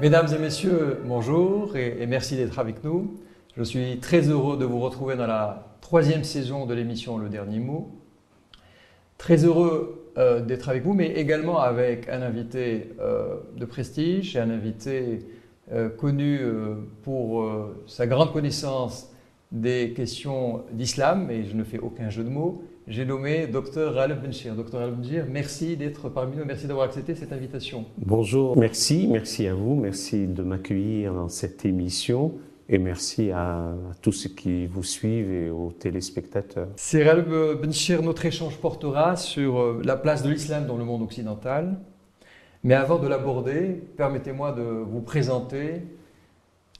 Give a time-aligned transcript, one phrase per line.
[0.00, 3.14] Mesdames et messieurs, bonjour et, merci d'être avec nous.
[3.56, 7.60] Je suis très heureux de vous retrouver dans la troisième saison de l'émission Le Dernier
[7.60, 7.92] Mot.
[9.18, 14.40] Très heureux euh, d'être avec vous, mais également avec un invité euh, de prestige et
[14.40, 15.20] un invité
[15.70, 16.40] euh, connu
[17.04, 17.48] pour
[17.86, 19.12] sa grande connaissance
[19.52, 22.64] des questions d'islam, et je ne fais aucun jeu de mots.
[22.86, 24.54] J'ai nommé Dr Ralph Benchir.
[24.54, 27.86] Dr Ralph Benchir, merci d'être parmi nous, merci d'avoir accepté cette invitation.
[27.96, 32.34] Bonjour, merci, merci à vous, merci de m'accueillir dans cette émission
[32.68, 36.68] et merci à, à tous ceux qui vous suivent et aux téléspectateurs.
[36.76, 37.26] C'est Ralph
[37.62, 41.78] Benchir, notre échange portera sur euh, la place de l'islam dans le monde occidental.
[42.64, 45.80] Mais avant de l'aborder, permettez-moi de vous présenter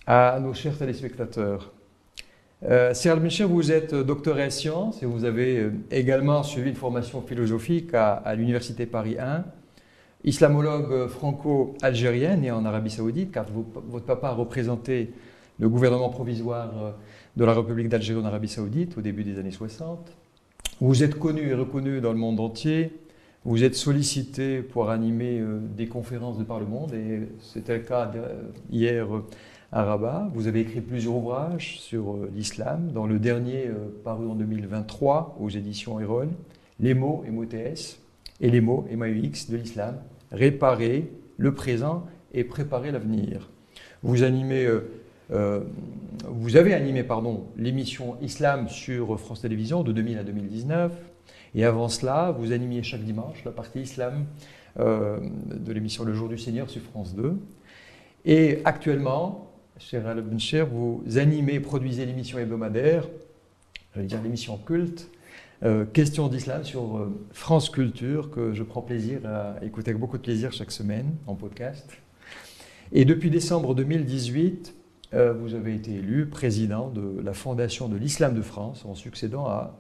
[0.07, 1.73] à nos chers téléspectateurs.
[2.67, 6.77] Euh, Cyril Benchir, vous êtes docteur en sciences et vous avez euh, également suivi une
[6.77, 9.45] formation philosophique à, l'Université Paris 1,
[10.25, 13.45] islamologue franco-algérien né en Arabie Saoudite, car
[13.89, 15.13] votre papa a représenté
[15.59, 16.91] le gouvernement provisoire euh,
[17.37, 20.11] de la République d'Algérie en Arabie Saoudite au début des années 60.
[20.81, 22.93] Vous êtes connu et reconnu dans le monde entier.
[23.45, 27.85] Vous êtes sollicité pour animer euh, des conférences de par le monde et c'était le
[27.85, 28.11] cas
[28.71, 29.27] hier euh,
[29.75, 30.29] à.
[30.33, 35.37] Vous avez écrit plusieurs ouvrages sur euh, l'islam, dont le dernier euh, paru en 2023
[35.41, 36.29] aux éditions Erol,
[36.79, 37.99] Les mots MOTS
[38.41, 39.97] et les mots MAUX de l'islam,
[40.31, 43.51] réparer le présent et préparer l'avenir.
[44.03, 44.67] Vous animez
[45.33, 45.61] euh,
[46.29, 50.93] vous avez animé pardon, l'émission Islam sur France Télévisions de 2000 à 2019.
[51.57, 54.27] Et avant cela, vous animiez chaque dimanche la partie Islam
[54.77, 57.37] de l'émission Le Jour du Seigneur sur France 2.
[58.27, 63.09] Et actuellement, cher Al Bencher, vous animez et produisez l'émission hebdomadaire,
[63.95, 65.11] je vais dire l'émission culte,
[65.65, 70.17] euh, Question d'Islam sur euh, France Culture, que je prends plaisir à écouter avec beaucoup
[70.17, 71.91] de plaisir chaque semaine en podcast.
[72.93, 74.75] Et depuis décembre 2018,
[75.15, 79.47] euh, vous avez été élu président de la Fondation de l'Islam de France en succédant
[79.47, 79.77] à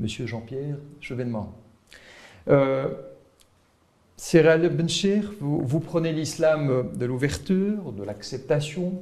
[0.00, 0.06] M.
[0.08, 1.54] Jean-Pierre Chevènement.
[2.48, 2.88] Euh,
[4.16, 9.00] Cyril Benchir, vous, vous prenez l'islam de l'ouverture, de l'acceptation,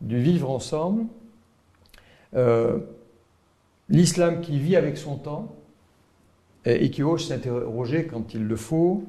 [0.00, 1.06] du vivre ensemble.
[2.34, 2.78] Euh,
[3.88, 5.56] l'islam qui vit avec son temps
[6.64, 9.04] et, qui ose s'interroger quand il le faut.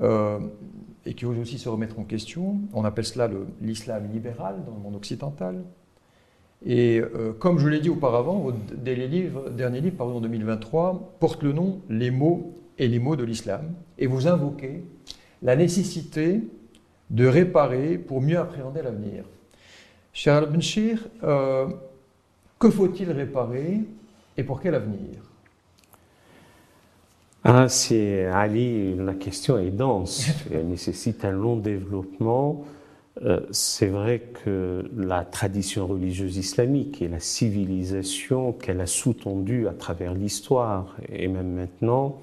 [0.00, 0.38] Euh,
[1.06, 2.58] et qui ose aussi se remettre en question.
[2.72, 3.28] On appelle cela
[3.60, 5.62] l'islam libéral dans le monde occidental.
[6.64, 11.16] Et euh, comme je l'ai dit auparavant, votre dernier livre, dernier livre pardon, en 2023
[11.18, 13.72] porte le nom Les mots et les mots de l'islam.
[13.98, 14.84] Et vous invoquez
[15.42, 16.42] la nécessité
[17.08, 19.24] de réparer pour mieux appréhender l'avenir.
[20.12, 21.68] Cher Al-Benchir, euh,
[22.58, 23.80] que faut-il réparer
[24.36, 25.22] et pour quel avenir?
[27.44, 32.64] Ah, c'est Ali, la question est dense, elle nécessite un long développement.
[33.22, 39.72] Euh, c'est vrai que la tradition religieuse islamique et la civilisation qu'elle a sous-tendue à
[39.72, 42.18] travers l'histoire et même maintenant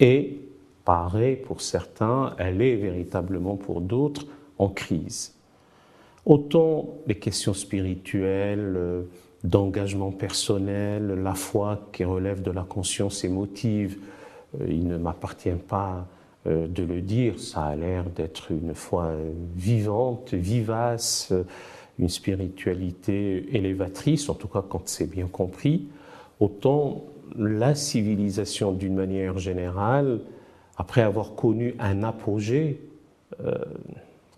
[0.00, 0.36] est,
[0.84, 4.26] paraît pour certains, elle est véritablement pour d'autres
[4.58, 5.34] en crise.
[6.30, 9.02] Autant les questions spirituelles, euh,
[9.42, 13.98] d'engagement personnel, la foi qui relève de la conscience émotive,
[14.60, 16.06] euh, il ne m'appartient pas
[16.46, 19.12] euh, de le dire, ça a l'air d'être une foi
[19.56, 21.32] vivante, vivace,
[21.98, 25.88] une spiritualité élévatrice, en tout cas quand c'est bien compris.
[26.38, 30.20] Autant la civilisation d'une manière générale,
[30.76, 32.80] après avoir connu un apogée,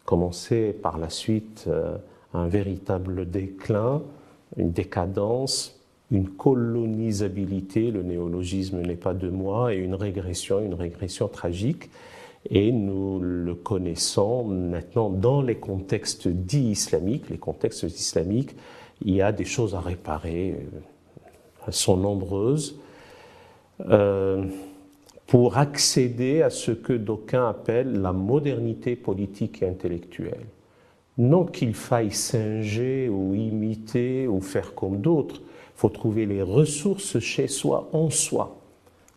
[0.04, 1.96] commençait par la suite euh,
[2.34, 4.02] un véritable déclin,
[4.56, 5.80] une décadence,
[6.10, 11.90] une colonisabilité, le néologisme n'est pas de moi, et une régression, une régression tragique.
[12.50, 17.30] Et nous le connaissons maintenant dans les contextes dits islamiques.
[17.30, 18.54] Les contextes islamiques,
[19.04, 20.56] il y a des choses à réparer,
[21.66, 22.78] elles sont nombreuses.
[23.88, 24.44] Euh,
[25.32, 30.44] pour accéder à ce que d'aucuns appellent la modernité politique et intellectuelle.
[31.16, 37.18] Non qu'il faille singer ou imiter ou faire comme d'autres, il faut trouver les ressources
[37.18, 38.58] chez soi, en soi.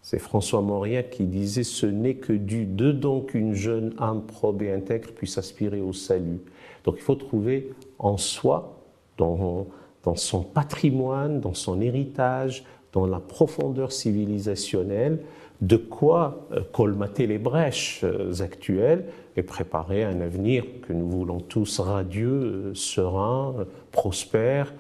[0.02, 4.72] C'est François Maurien qui disait Ce n'est que du dedans qu'une jeune âme probe et
[4.72, 6.40] intègre puisse aspirer au salut.
[6.86, 8.80] Donc il faut trouver en soi,
[9.18, 9.68] dans,
[10.04, 12.64] dans son patrimoine, dans son héritage,
[12.94, 15.20] dans la profondeur civilisationnelle,
[15.62, 19.06] de quoi euh, colmater les brèches euh, actuelles
[19.38, 24.74] et préparer un avenir que nous voulons tous radieux, euh, serein, prospère,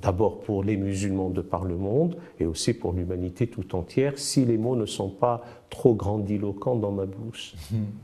[0.00, 4.46] d'abord pour les musulmans de par le monde et aussi pour l'humanité tout entière, si
[4.46, 7.52] les mots ne sont pas trop grandiloquents dans ma bouche.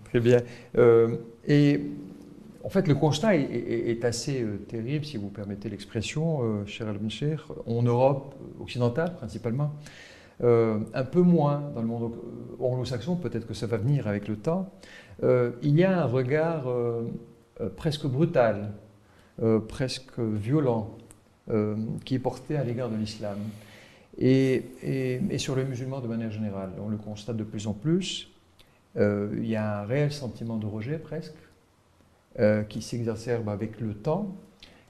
[0.04, 0.42] Très bien.
[0.76, 1.16] Euh,
[1.46, 1.80] et
[2.62, 7.36] en fait, le constat est, assez terrible, si vous permettez l'expression, cher Al-Bencher,
[7.66, 9.72] en Europe occidentale principalement.
[10.40, 12.12] Un peu moins dans le monde
[12.60, 14.70] anglo-saxon, peut-être que ça va venir avec le temps.
[15.22, 16.66] il y a un regard
[17.76, 18.72] presque brutal,
[19.68, 20.96] presque violent,
[22.04, 23.38] qui est porté à l'égard de l'islam
[24.18, 26.70] et, sur les musulmans de manière générale.
[26.80, 28.30] On le constate de plus en plus.
[28.96, 31.34] Euh, il y a un réel sentiment de rejet presque,
[32.38, 34.34] euh, qui s'exacerbe avec le temps.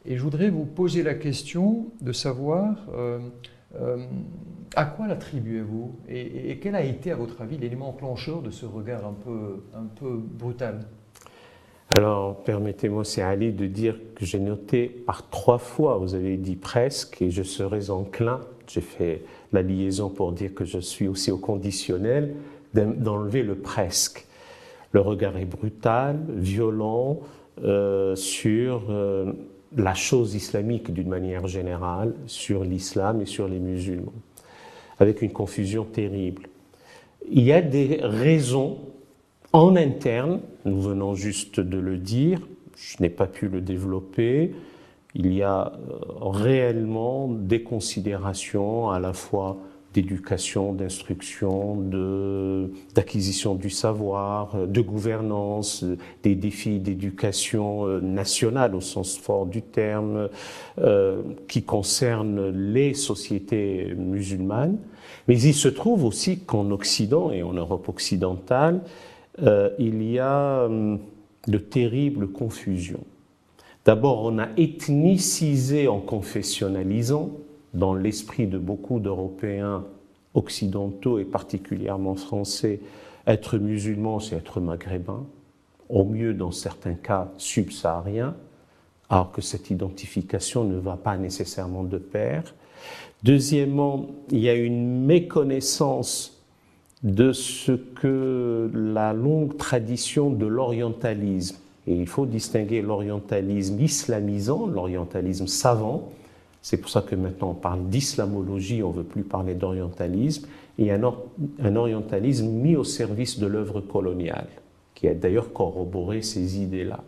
[0.07, 3.19] Et je voudrais vous poser la question de savoir euh,
[4.75, 8.67] à quoi l'attribuez-vous et, et, quel a été, à votre avis, l'élément enclencheur de ce
[8.67, 10.81] regard un peu, un peu brutal?
[11.97, 16.57] Alors, permettez-moi, c'est Ali, de dire que j'ai noté par trois fois, vous avez dit
[16.57, 19.23] presque, et je serais enclin j'ai fait
[19.53, 22.35] la liaison pour dire que je suis aussi au conditionnel,
[22.75, 24.27] d'enlever le presque.
[24.93, 27.21] Le regard est brutal, violent
[27.65, 29.33] euh, sur euh,
[29.77, 34.13] la chose islamique d'une manière générale, sur l'islam et sur les musulmans,
[34.99, 36.49] avec une confusion terrible.
[37.31, 38.79] Il y a des raisons
[39.53, 42.41] en interne, nous venons juste de le dire,
[42.77, 44.55] je n'ai pas pu le développer,
[45.15, 49.59] il y a euh, réellement des considérations à la fois
[50.01, 51.77] d'éducation, d'instruction,
[52.95, 59.63] d'acquisition du savoir, euh, de gouvernance, euh, des défis d'éducation nationale au sens fort du
[59.63, 60.29] terme,
[61.49, 64.79] qui concernent les sociétés musulmanes.
[65.27, 68.81] Mais il se trouve aussi qu'en Occident et en Europe occidentale,
[69.79, 73.05] il y a de terribles confusions.
[73.85, 77.31] D'abord, on a ethnicisé en confessionnalisant,
[77.75, 79.85] dans l'esprit de beaucoup d'Européens
[80.35, 82.81] occidentaux et particulièrement français,
[83.27, 85.27] être musulman, c'est être maghrébin,
[85.89, 88.35] au mieux dans certains cas subsaharien,
[89.11, 92.55] alors que cette identification ne va pas nécessairement de pair.
[93.23, 96.43] Deuxièmement, il y a une méconnaissance
[97.03, 101.57] de ce que la longue tradition de l'orientalisme
[101.89, 106.13] et il faut distinguer l'orientalisme islamisant, l'orientalisme savant.
[106.69, 110.47] C'est pour ça que maintenant on parle d'islamologie, on ne veut plus parler d'orientalisme.
[110.77, 111.01] Et un,
[111.61, 114.49] un orientalisme mis au service de l'œuvre coloniale,
[114.95, 117.03] qui a d'ailleurs corroboré ces idées-là.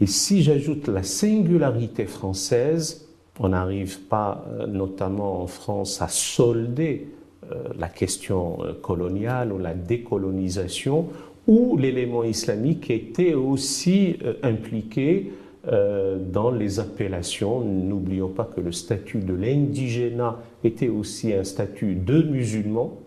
[0.00, 3.06] Et si j'ajoute la singularité française,
[3.38, 7.06] on n'arrive pas, euh, notamment en France, à solder
[7.48, 11.10] euh, la question euh, coloniale ou la décolonisation
[11.46, 15.30] où l'élément islamique était aussi impliqué
[15.68, 17.60] euh, dans les appellations.
[17.60, 22.98] N'oublions pas que le statut de l'indigénat était aussi un statut de musulman.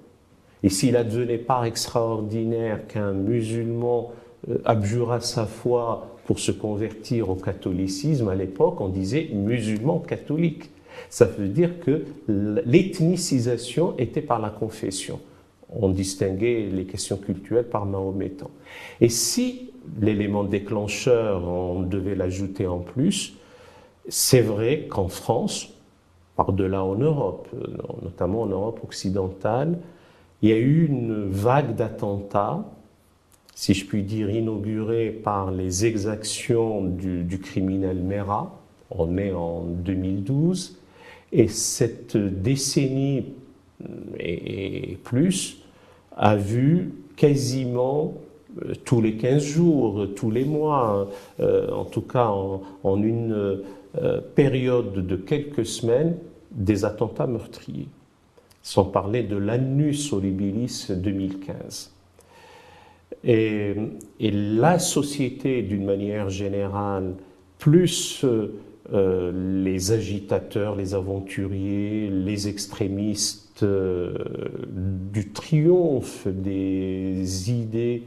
[0.64, 4.12] Et s'il advenait pas extraordinaire qu'un musulman
[4.50, 10.70] euh, abjura sa foi pour se convertir au catholicisme, à l'époque, on disait musulman catholique.
[11.10, 15.20] Ça veut dire que l'ethnicisation était par la confession
[15.76, 18.50] on distinguait les questions culturelles par mahométan.
[19.02, 19.72] Et si
[20.02, 23.34] l'élément déclencheur, on devait l'ajouter en plus,
[24.10, 25.70] c'est vrai qu'en France,
[26.36, 27.48] par-delà en Europe,
[28.02, 29.78] notamment en Europe occidentale,
[30.42, 32.66] il y a eu une vague d'attentats,
[33.56, 38.60] si je puis dire, inaugurée par les exactions du, criminel Mera.
[38.92, 40.78] On est en 2012.
[41.32, 43.26] Et cette décennie
[44.20, 45.58] et plus
[46.16, 48.16] a vu quasiment
[48.86, 53.62] tous les 15 jours, tous les mois, euh, en tout cas en, une
[54.02, 56.18] euh, période de quelques semaines,
[56.52, 57.88] des attentats meurtriers,
[58.62, 61.92] sans parler de l'annus horribilis 2015.
[63.24, 63.76] Et,
[64.20, 67.16] la société, d'une manière générale,
[67.58, 68.26] plus
[68.92, 74.14] les agitateurs, les aventuriers, les extrémistes, euh,
[75.14, 78.04] du triomphe des idées,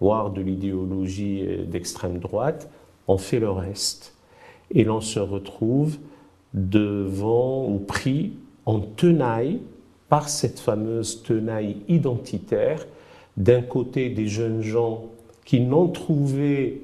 [0.00, 2.70] voire de l'idéologie d'extrême droite,
[3.08, 4.14] on fait le reste.
[4.70, 5.98] Et l'on se retrouve
[6.54, 8.32] devant ou pris
[8.64, 9.60] en tenaille
[10.08, 12.86] par cette fameuse tenaille identitaire,
[13.36, 15.04] d'un côté des jeunes gens
[15.44, 16.82] qui n'ont trouvé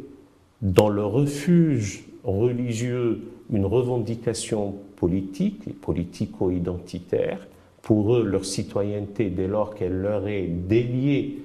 [0.61, 7.47] dans le refuge religieux une revendication politique et politico-identitaire,
[7.83, 11.43] pour eux leur citoyenneté dès lors qu'elle leur est déliée,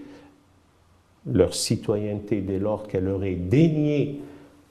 [1.31, 4.21] leur citoyenneté dès lors qu'elle est déniée,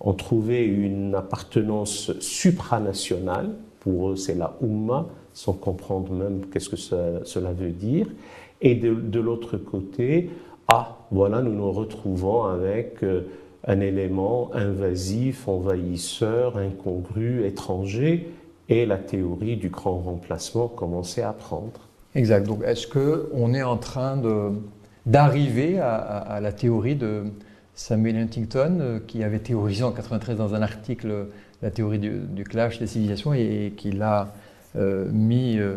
[0.01, 3.51] ont trouvé une appartenance supranationale.
[3.81, 8.07] Pour eux, c'est la Ummah, sans comprendre même qu'est-ce que cela veut dire.
[8.61, 10.31] Et de, l'autre côté,
[10.69, 13.23] ah, voilà, nous nous retrouvons avec euh,
[13.67, 18.31] un élément invasif, envahisseur, incongru, étranger,
[18.69, 21.81] et la théorie du grand remplacement commençait à prendre.
[22.15, 22.47] Exact.
[22.47, 24.17] Donc est-ce qu'on est en train
[25.07, 27.25] d'arriver à, la théorie de
[27.75, 31.29] Samuel Huntington, euh, qui avait théorisé en 93 dans un article
[31.63, 34.35] la théorie du, clash des civilisations et, qui l'a
[34.77, 35.77] euh, mis euh,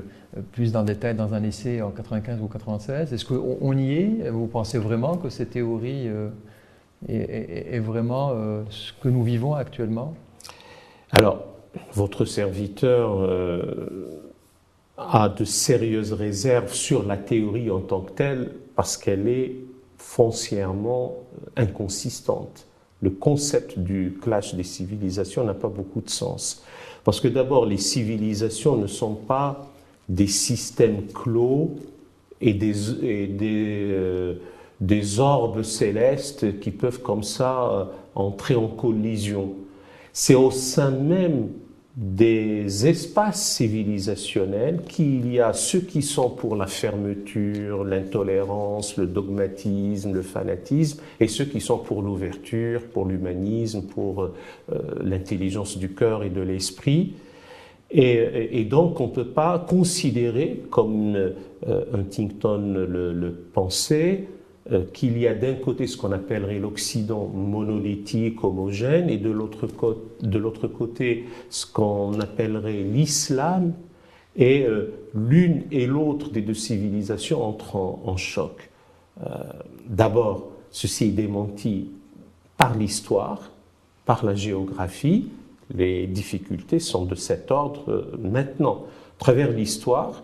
[0.51, 4.29] plus dans le détail dans un essai en 95 ou 96 Est-ce qu'on y est?
[4.29, 6.09] Vous pensez vraiment que cette théorie
[7.07, 8.33] est, vraiment
[8.69, 10.13] ce que nous vivons actuellement?
[11.11, 11.45] Alors,
[11.93, 13.27] votre serviteur
[14.97, 19.57] a de sérieuses réserves sur la théorie en tant que telle parce qu'elle est
[19.97, 21.17] foncièrement
[21.57, 22.65] inconsistante.
[23.01, 26.63] Le concept du clash des civilisations n'a pas beaucoup de sens.
[27.03, 29.67] Parce que d'abord, les civilisations ne sont pas
[30.07, 31.75] des systèmes clos
[32.39, 34.35] et des, euh,
[34.79, 39.55] des orbes célestes qui peuvent comme ça euh, entrer en collision.
[40.13, 41.49] C'est au sein même
[41.95, 50.13] des espaces civilisationnels qu'il y a ceux qui sont pour la fermeture, l'intolérance, le dogmatisme,
[50.13, 54.31] le fanatisme, et ceux qui sont pour l'ouverture, pour l'humanisme, pour euh,
[55.01, 57.15] l'intelligence du cœur et de l'esprit.
[57.91, 64.38] Et, donc on ne peut pas considérer, comme euh, Huntington le, le pensait, euh,
[64.93, 71.25] qu'il y a d'un côté ce qu'on appellerait l'Occident monolithique, homogène, et de l'autre côté
[71.49, 73.73] ce qu'on appellerait l'islam,
[74.35, 78.69] et euh, l'une et l'autre des deux civilisations entrent en, choc.
[79.21, 79.27] Euh,
[79.87, 81.89] d'abord, ceci est démenti
[82.57, 83.51] par l'histoire,
[84.05, 85.29] par la géographie,
[85.73, 88.85] les difficultés sont de cet ordre maintenant.
[89.17, 90.23] À travers l'histoire,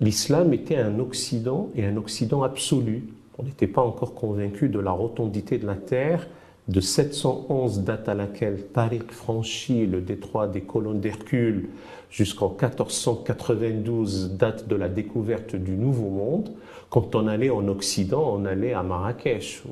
[0.00, 3.04] l'islam était un Occident et un Occident absolu.
[3.38, 6.26] On n'était pas encore convaincu de la rotondité de la Terre.
[6.66, 11.68] De 711, date à laquelle Tariq franchit le détroit des colonnes d'Hercule,
[12.10, 16.50] jusqu'en 1492, date de la découverte du Nouveau Monde.
[16.88, 19.62] Quand on allait en Occident, on allait à Marrakech,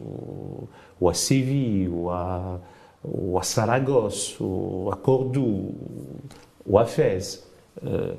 [1.01, 2.61] ou, à Séville, ou à,
[3.41, 5.73] Saragosse, ou à Cordoue,
[6.67, 7.49] ou à Fès.
[7.87, 8.13] Euh,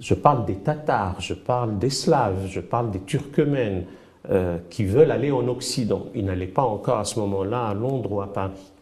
[0.00, 3.84] je parle des Tatars, je parle des Slaves, je parle des Turkmènes
[4.30, 6.06] euh, qui veulent aller en Occident.
[6.14, 8.72] Ils n'allaient pas encore à ce moment-là à Londres ou à Paris.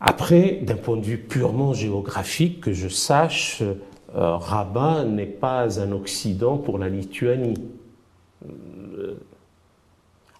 [0.00, 5.92] Après, d'un point de vue purement géographique, que je sache, euh, Rabat n'est pas un
[5.92, 7.60] Occident pour la Lituanie.
[8.46, 9.14] Euh,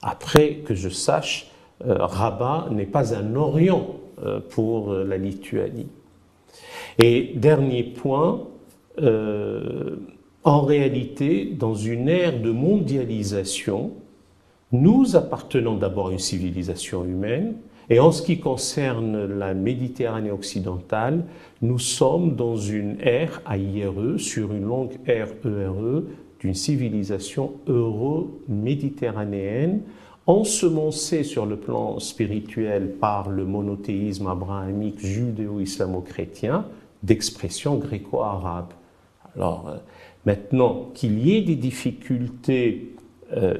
[0.02, 3.86] après, que je sache, Rabat n'est pas un Orient
[4.50, 5.88] pour la Lituanie.
[6.98, 8.46] Et dernier point,
[9.02, 9.96] euh,
[10.44, 13.92] en réalité, dans une ère de mondialisation,
[14.72, 17.54] nous appartenons d'abord à une civilisation humaine,
[17.90, 21.24] et en ce qui concerne la Méditerranée occidentale,
[21.62, 26.02] nous sommes dans une ère AIRE, sur une longue ère ERE,
[26.40, 29.80] d'une civilisation euro-méditerranéenne,
[30.26, 36.66] ensemencée sur le plan spirituel par le monothéisme abrahamique judéo-islamo-chrétien,
[37.02, 38.74] d'expression gréco-arabe.
[39.36, 39.76] Alors, euh,
[40.26, 42.94] maintenant, qu'il y ait des difficultés
[43.36, 43.54] euh,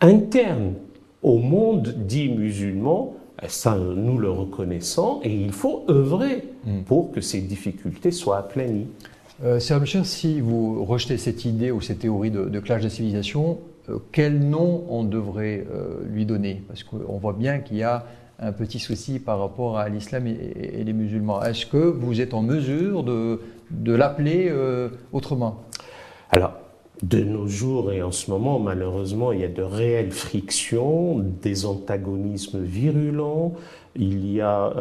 [0.00, 0.74] internes
[1.22, 6.82] au monde dit musulman, euh, ça nous le reconnaissons et il faut œuvrer hmm.
[6.82, 8.86] pour que ces difficultés soient aplanies.
[9.44, 13.58] Euh, si vous rejetez cette idée ou cette théorie de, clash des civilisations,
[14.12, 15.66] quel nom on devrait
[16.10, 16.62] lui donner?
[16.68, 18.04] Parce qu'on voit bien qu'il y a
[18.38, 21.42] un petit souci par rapport à l'islam et, les musulmans.
[21.42, 23.40] Est-ce que vous êtes en mesure de,
[23.70, 25.64] de l'appeler euh, autrement?
[26.30, 26.52] Alors,
[27.02, 31.64] de nos jours et en ce moment, malheureusement, il y a de réelles frictions, des
[31.64, 33.54] antagonismes virulents,
[33.96, 34.72] il y a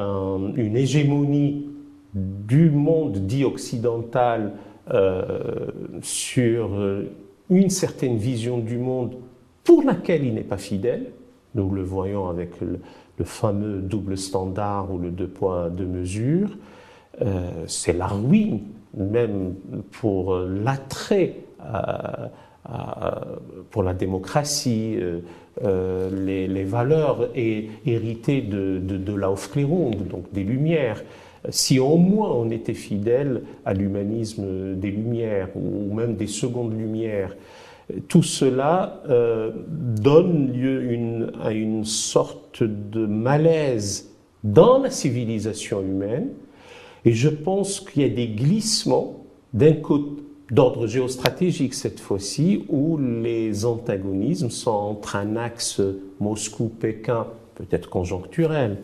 [0.56, 1.68] une hégémonie
[2.14, 4.54] du monde dit occidental
[4.92, 5.68] euh,
[6.02, 7.12] sur euh,
[7.50, 9.16] une certaine vision du monde
[9.64, 11.12] pour laquelle il n'est pas fidèle.
[11.56, 12.80] Nous le voyons avec le,
[13.18, 16.50] le fameux double standard ou le deux poids, deux mesures.
[17.22, 18.62] Euh, c'est la ruine,
[18.96, 19.56] même
[19.92, 22.28] pour l'attrait euh,
[23.72, 24.98] pour la démocratie,
[25.64, 31.02] euh, les, valeurs héritées de, de, de donc des Lumières.
[31.50, 37.36] Si au moins on était fidèle à l'humanisme des Lumières ou même des secondes Lumières,
[38.08, 44.12] tout cela euh, donne lieu à une sorte de malaise
[44.44, 46.30] dans la civilisation humaine.
[47.06, 52.98] Et je pense qu'il y a des glissements d'un côté d'ordre géostratégique cette fois-ci, où
[52.98, 55.82] les antagonismes sont entre un axe
[56.22, 58.78] Moscou-Pékin, peut-être conjoncturel.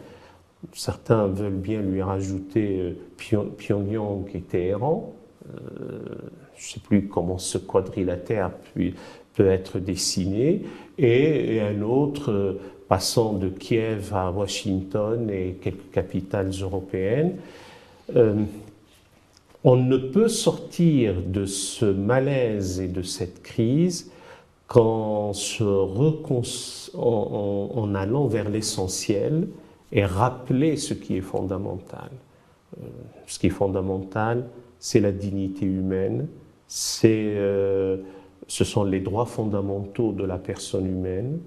[0.73, 5.13] Certains veulent bien lui rajouter euh, Pyongyang et Téhéran.
[6.57, 8.51] Je ne sais plus comment ce quadrilatère
[9.35, 10.61] peut être dessiné,
[10.97, 17.37] et, un autre euh, passant de Kiev à Washington et quelques capitales européennes.
[19.65, 24.11] On ne peut sortir de ce malaise et de cette crise
[24.67, 25.31] qu'en
[26.93, 29.47] en, allant vers l'essentiel
[29.91, 32.09] et rappeler ce qui est fondamental.
[32.77, 32.87] Euh,
[33.25, 36.27] ce qui est fondamental, c'est la dignité humaine,
[37.05, 37.97] euh,
[38.47, 41.39] ce sont les droits fondamentaux de la personne humaine,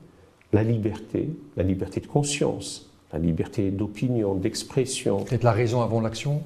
[0.52, 5.24] la liberté, la liberté de conscience, la liberté d'opinion, d'expression.
[5.28, 6.42] C'est la raison avant l'action?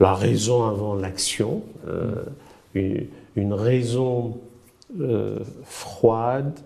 [0.00, 2.22] La raison avant l'action, euh,
[2.74, 4.38] une, raison
[5.00, 6.58] euh, froide,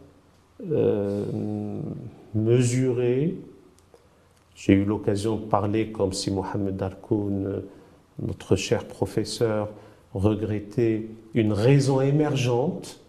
[0.70, 1.24] euh,
[2.34, 3.34] mesurée.
[4.54, 7.62] J'ai eu l'occasion de parler comme si Mohamed Darkoun,
[8.20, 9.70] notre cher professeur,
[10.12, 13.00] regrettait une raison émergente,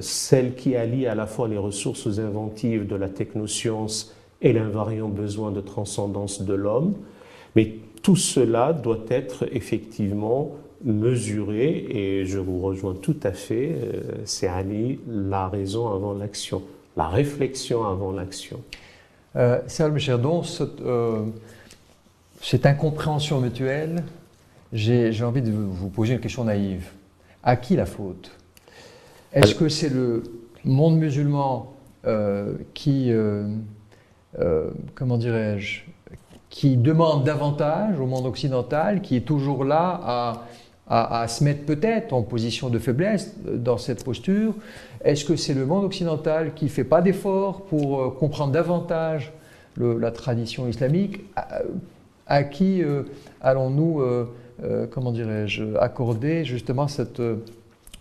[0.00, 5.50] celle qui allie à la fois les ressources inventives de la technoscience et l'invariant besoin
[5.52, 6.94] de transcendance de l'homme.
[7.54, 14.02] Mais tout cela doit être effectivement mesuré et je vous rejoins tout à fait, euh,
[14.24, 16.62] c'est Ali, la raison avant l'action,
[16.96, 18.60] la réflexion avant l'action.
[19.36, 19.98] Euh, Serge
[20.44, 21.24] cette, euh,
[22.40, 24.04] cette incompréhension mutuelle,
[24.72, 26.88] j'ai envie de vous poser une question naïve.
[27.46, 28.32] À qui la faute?
[29.32, 30.24] Est-ce que c'est le
[30.64, 31.72] monde musulman
[32.04, 33.12] euh, qui,
[34.96, 35.82] comment dirais-je,
[36.50, 40.40] qui demande davantage au monde occidental, qui est toujours là
[40.88, 44.52] à, se mettre peut-être en position de faiblesse dans cette posture?
[45.04, 49.32] Est-ce que c'est le monde occidental qui ne fait pas d'efforts pour euh, comprendre davantage
[49.76, 51.20] la tradition islamique?
[52.26, 53.04] À, qui euh,
[53.40, 54.02] allons-nous,
[54.62, 57.22] euh, comment dirais-je, accorder justement cette,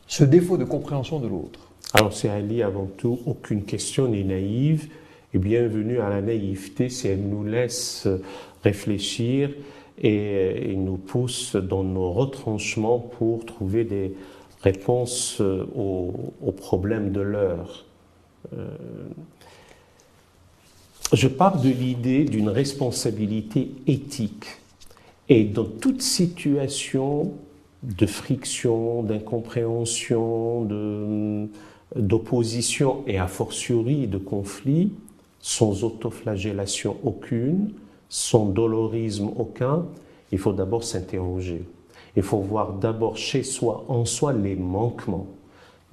[0.07, 1.59] ce défaut de compréhension de l'autre
[1.93, 4.89] Alors c'est Ali avant tout, aucune question n'est naïve
[5.33, 8.07] et bienvenue à la naïveté si elle nous laisse
[8.63, 9.51] réfléchir
[10.01, 14.13] et, nous pousse dans nos retranchements pour trouver des
[14.61, 17.85] réponses aux, problèmes de l'heure.
[18.53, 18.67] Euh,
[21.13, 24.45] je parle de l'idée d'une responsabilité éthique.
[25.29, 27.33] Et dans toute situation
[27.83, 30.67] de friction, d'incompréhension,
[31.95, 34.91] d'opposition et a fortiori de conflit,
[35.39, 37.71] sans autoflagellation aucune,
[38.09, 39.85] sans dolorisme aucun,
[40.31, 41.63] il faut d'abord s'interroger.
[42.15, 45.27] Il faut voir d'abord chez soi, en soi, les manquements.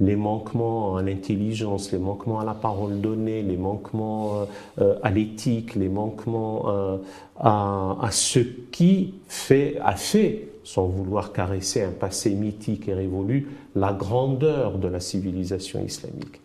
[0.01, 4.47] Les manquements à l'intelligence, les manquements à la parole donnée, les manquements
[4.81, 6.97] euh, à l'éthique, les manquements euh,
[7.39, 13.93] à, ce qui fait, a fait, sans vouloir caresser un passé mythique et révolu, la
[13.93, 16.41] grandeur de la civilisation islamique.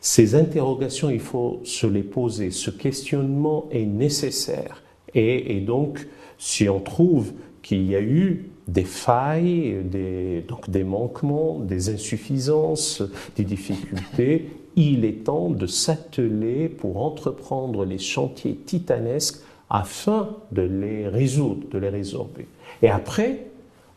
[0.00, 2.50] Ces interrogations, il faut se les poser.
[2.50, 4.82] Ce questionnement est nécessaire.
[5.14, 6.06] Et, donc,
[6.38, 7.32] si on trouve
[7.62, 13.02] qu'il y a eu des failles, des, donc des manquements, des insuffisances,
[13.36, 21.08] des difficultés, il est temps de s'atteler pour entreprendre les chantiers titanesques afin de les
[21.08, 22.46] résoudre, de les résorber.
[22.82, 23.46] Et après,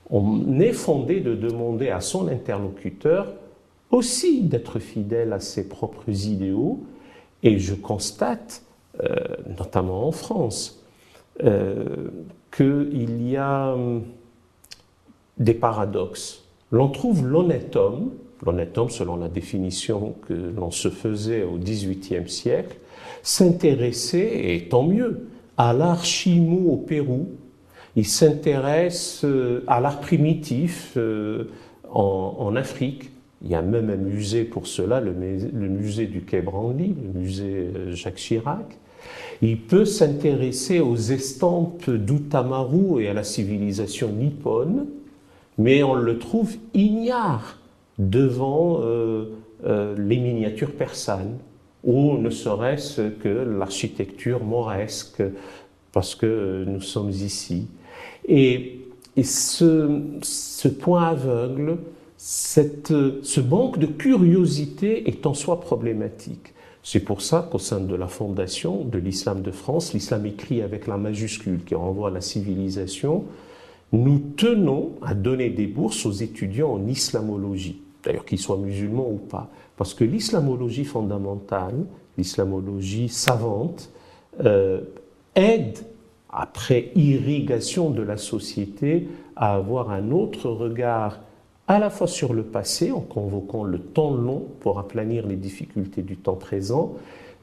[0.10, 3.34] on est fondé de demander à son interlocuteur
[3.92, 6.84] aussi d'être fidèle à ses propres idéaux.
[7.44, 8.64] Et je constate,
[9.04, 9.16] euh,
[9.58, 10.84] notamment en France,
[11.44, 12.10] euh,
[12.52, 14.04] qu'il y a hum,
[15.38, 16.44] des paradoxes.
[16.72, 18.12] L'on trouve l'honnête homme,
[18.46, 22.78] l'honnête homme selon la définition que l'on se faisait au XVIIIe siècle,
[23.22, 27.30] s'intéresser, et tant mieux, à l'art chimou au Pérou.
[27.96, 30.98] Il s'intéresse euh, à l'art primitif
[31.92, 33.12] en Afrique.
[33.44, 37.70] Il y a même un musée pour cela, le, musée du Quai Branly, le musée
[37.76, 38.78] euh, Jacques Chirac.
[39.42, 44.86] Il peut s'intéresser aux estampes d'Utamaru et à la civilisation nippone,
[45.58, 47.60] mais on le trouve ignare
[48.00, 49.26] devant euh,
[49.66, 51.38] euh, les miniatures persanes,
[51.84, 55.22] ou ne serait-ce que l'architecture mauresque,
[55.92, 57.68] parce que nous sommes ici.
[58.28, 58.80] Et,
[59.22, 61.78] ce, point aveugle,
[62.18, 66.54] ce manque de curiosité est en soi problématique.
[66.82, 70.88] C'est pour ça qu'au sein de la fondation de l'islam de France, l'islam écrit avec
[70.88, 73.24] la majuscule qui renvoie à la civilisation,
[73.94, 77.82] nous tenons à donner des bourses aux étudiants en islamologie.
[78.04, 79.50] d'ailleurs qu'ils soient musulmans ou pas.
[79.78, 81.86] Parce que l'islamologie fondamentale,
[82.18, 83.90] l'islamologie savante,
[84.44, 84.82] euh,
[85.36, 85.78] aide,
[86.30, 91.20] après irrigation de la société, à avoir un autre regard
[91.68, 96.02] à la fois sur le passé, en convoquant le temps long pour aplanir les difficultés
[96.02, 96.96] du temps présent,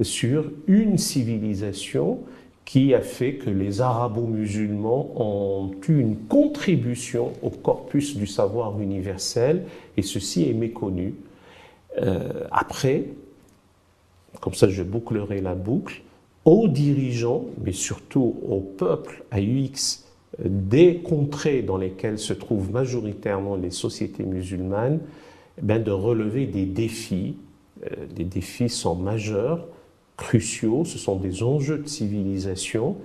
[0.02, 2.18] sur une civilisation
[2.64, 9.64] qui a fait que les arabo-musulmans ont eu une contribution au corpus du savoir universel,
[9.96, 11.14] et ceci est méconnu.
[12.00, 13.06] Euh, après,
[14.40, 16.02] comme ça je bouclerai la boucle,
[16.44, 20.04] aux dirigeants, mais surtout au peuple AUX
[20.44, 25.00] des contrées dans lesquelles se trouvent majoritairement les sociétés musulmanes,
[25.60, 27.36] ben de relever des défis.
[27.84, 29.66] Euh, les défis sont majeurs,
[30.20, 32.96] cruciaux, ce sont des enjeux de civilisation,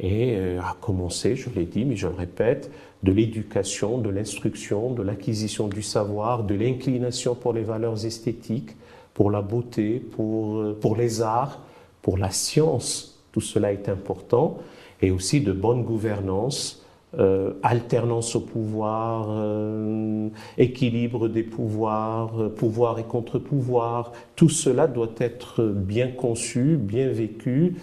[0.00, 2.70] et euh, à commencer, je l'ai dit, mais je le répète,
[3.02, 8.76] de l'éducation, de l'instruction, de l'acquisition du savoir, de l'inclination pour les valeurs esthétiques,
[9.14, 11.60] pour la beauté, pour, euh, pour les arts,
[12.02, 13.20] pour la science.
[13.32, 14.58] Tout cela est important
[15.02, 16.79] et aussi de bonne gouvernance,
[17.18, 24.12] euh, alternance au pouvoir, euh, équilibre des pouvoirs, euh, pouvoir et contre-pouvoir.
[24.36, 27.74] Tout cela doit être bien conçu, bien vécu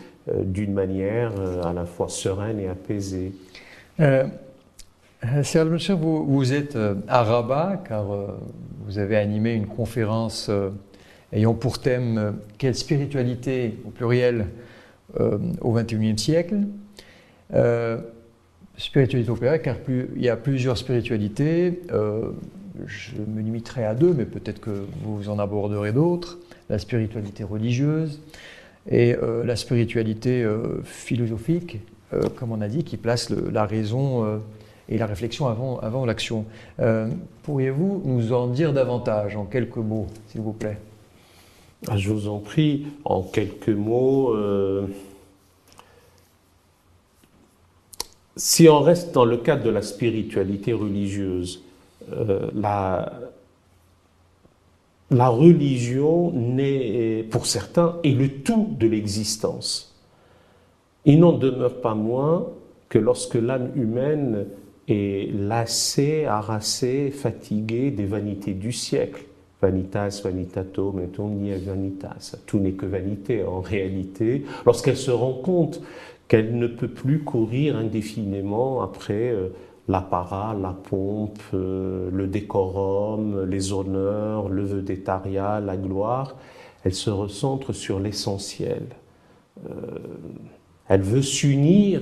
[0.43, 1.31] d'une manière
[1.63, 3.33] à la fois sereine et apaisée.
[3.99, 4.25] Euh,
[5.23, 8.05] vous, vous êtes à Rabat car
[8.85, 10.51] vous avez animé une conférence
[11.31, 14.47] ayant pour thème Quelle spiritualité, au pluriel,
[15.17, 16.57] au XXIe siècle
[18.77, 21.81] spiritualité opéra, car il y a plusieurs spiritualités.
[21.91, 22.29] Euh,
[22.85, 26.37] je me limiterai à deux, mais peut-être que vous en aborderez d'autres.
[26.69, 28.21] La spiritualité religieuse
[28.89, 30.45] et euh, la spiritualité
[30.83, 31.79] philosophique,
[32.35, 34.41] comme on a dit, qui place la raison
[34.89, 36.45] et la réflexion avant, avant l'action.
[37.43, 40.77] Pourriez-vous nous en dire davantage en quelques mots, s'il vous plaît?
[41.87, 44.35] Ah, Je vous en prie, en quelques mots.
[48.37, 51.63] Si on reste dans le cadre de la spiritualité religieuse,
[52.13, 53.11] euh, la,
[55.29, 59.95] religion n'est, pour certains, est le tout de l'existence.
[61.05, 62.47] Il n'en demeure pas moins
[62.89, 64.45] que lorsque l'âme humaine
[64.87, 69.25] est lassée, harassée, fatiguée des vanités du siècle,
[69.61, 71.27] vanitas, vanitato, mettons,
[71.65, 75.81] vanitas, tout n'est que vanité en réalité, lorsqu'elle se rend compte
[76.27, 79.49] qu'elle ne peut plus courir indéfiniment après euh,
[79.87, 86.35] l'apparat, la pompe, euh, le décorum, les honneurs, le vedettariat, la gloire.
[86.83, 88.83] Elle se recentre sur l'essentiel.
[89.69, 89.71] Euh,
[90.87, 92.01] elle veut s'unir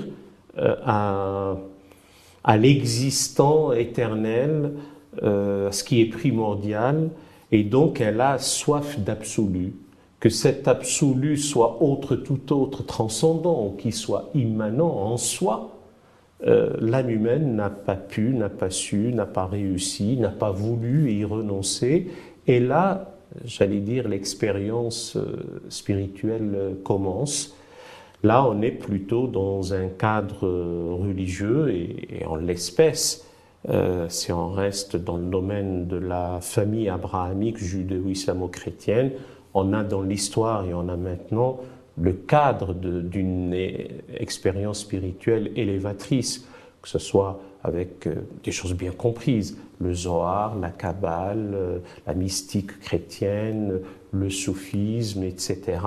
[0.57, 1.55] à,
[2.43, 4.73] à l'existant éternel,
[5.21, 7.09] à ce qui est primordial,
[7.51, 9.73] et donc elle a soif d'absolu
[10.25, 15.77] que cet absolu soit autre tout autre, transcendant, qui soit immanent en soi,
[16.47, 21.11] euh, l'âme humaine n'a pas pu, n'a pas su, n'a pas réussi, n'a pas voulu
[21.11, 22.07] y renoncer.
[22.47, 23.13] Et là,
[23.45, 27.55] j'allais dire, l'expérience euh, spirituelle commence.
[28.23, 30.47] Là, on est plutôt dans un cadre
[30.97, 33.27] religieux et, en l'espèce,
[33.69, 39.11] euh, si on reste dans le domaine de la famille abrahamique judéo-islamo-chrétienne,
[39.56, 41.58] on a dans l'histoire et on a maintenant
[42.00, 43.54] le cadre d'une
[44.20, 46.46] expérience spirituelle élévatrice,
[46.82, 52.13] que ce soit avec euh, des choses bien comprises, le Zohar, la Kabbale, euh, la
[52.13, 53.80] mystique chrétienne,
[54.12, 55.80] le soufisme, etc.,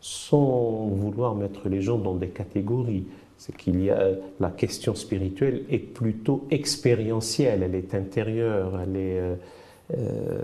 [0.00, 3.06] sans vouloir mettre les gens dans des catégories.
[3.38, 9.20] C'est qu'il y a la question spirituelle est plutôt expérientielle, elle est intérieure, elle est
[9.96, 10.42] euh,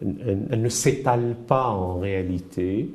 [0.00, 2.90] elle, ne s'étale pas en réalité.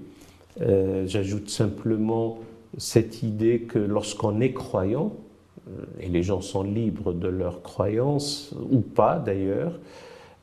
[0.61, 2.39] Euh, j'ajoute simplement
[2.77, 5.13] cette idée que lorsqu'on est croyant,
[5.67, 9.73] euh, et les gens sont libres de leur croyance, ou pas d'ailleurs,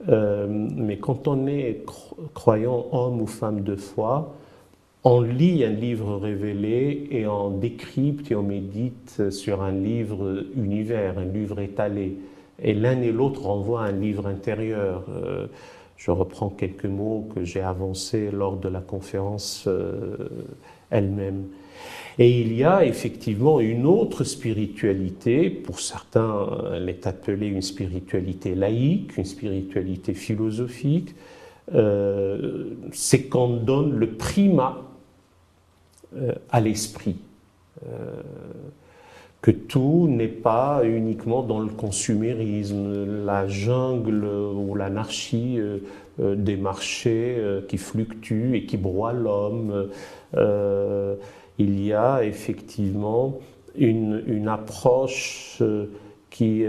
[0.09, 1.85] euh, mais quand on est
[2.35, 4.35] croyant, homme ou femme de foi,
[5.05, 11.19] on lit un livre révélé et on décrypte et on médite sur un livre univers,
[11.19, 12.17] un livre étalé.
[12.61, 15.05] Et l'un et l'autre renvoient à un livre intérieur.
[15.97, 20.29] Je reprends quelques mots que j'ai avancés lors de la conférence euh,
[20.91, 21.47] elle-même.
[22.19, 28.55] Et il y a effectivement une autre spiritualité, pour certains elle est appelée une spiritualité
[28.55, 31.15] laïque, une spiritualité philosophique,
[31.75, 34.83] euh, c'est qu'on donne le primat
[36.17, 37.17] euh, à l'esprit.
[39.43, 45.79] Que tout n'est pas uniquement dans le consumérisme, la jungle ou l'anarchie euh,
[46.21, 49.89] euh, des marchés euh, qui fluctuent et qui broient l'homme.
[51.59, 53.39] il y a effectivement
[53.77, 55.63] une, approche
[56.31, 56.65] qui,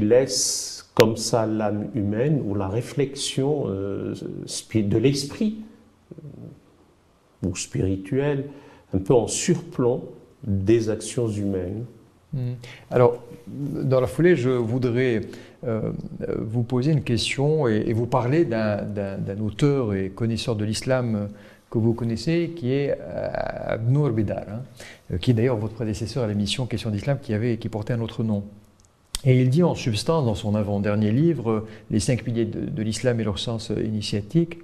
[0.00, 5.58] laisse comme ça l'âme humaine ou la réflexion de l'esprit
[7.42, 8.46] ou spirituel
[8.92, 10.02] un peu en surplomb
[10.44, 11.84] des actions humaines.
[12.32, 12.54] Hmm.
[12.90, 15.22] Alors, dans la foulée, je voudrais
[15.66, 15.92] euh,
[16.38, 21.28] vous poser une question et, vous parler d'un auteur et connaisseur de l'islam
[21.70, 23.28] que vous connaissez, qui est euh,
[23.66, 24.62] Abnour Bidar, hein,
[25.12, 28.00] euh, qui est d'ailleurs votre prédécesseur à l'émission Question d'Islam, qui, avait, qui portait un
[28.00, 28.44] autre nom.
[29.24, 33.24] Et il dit en substance, dans son avant-dernier livre, Les cinq piliers de, l'islam et
[33.24, 34.58] leur sens initiatique,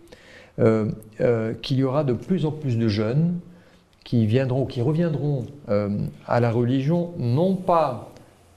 [0.58, 3.40] qu'il y aura de plus en plus de jeunes
[4.04, 5.88] qui viendront, qui reviendront euh,
[6.26, 8.12] à la religion, non pas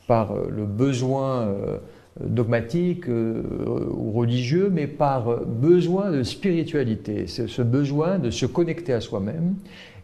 [0.08, 1.77] par euh, le besoin euh,
[2.19, 9.55] dogmatique ou religieux, mais par besoin de spiritualité, ce, besoin de se connecter à soi-même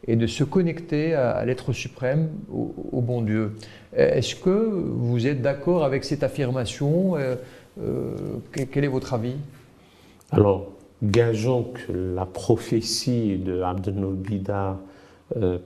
[0.08, 3.56] et de se connecter à, l'être suprême, au, bon Dieu.
[3.96, 7.14] Est-ce que vous êtes d'accord avec cette affirmation
[8.52, 9.36] Quel est votre avis?
[10.32, 10.68] Alors,
[11.02, 14.82] gageons que la prophétie de Abdel Bida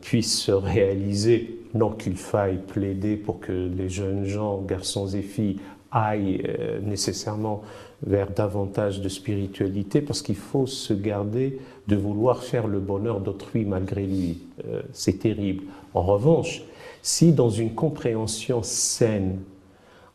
[0.01, 5.59] puisse se réaliser, non qu'il faille plaider pour que les jeunes gens, garçons et filles,
[5.95, 7.61] aillent euh, nécessairement
[8.05, 13.65] vers davantage de spiritualité, parce qu'il faut se garder de vouloir faire le bonheur d'autrui
[13.65, 14.39] malgré lui.
[14.67, 15.63] Euh, c'est terrible.
[15.93, 16.63] En revanche,
[17.01, 19.39] si dans une compréhension saine,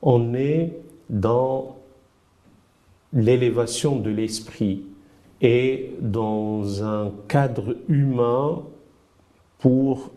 [0.03, 0.73] on est
[1.09, 1.77] dans
[3.13, 4.83] l'élévation de l'esprit
[5.41, 8.63] et dans un cadre humain
[9.61, 10.11] pour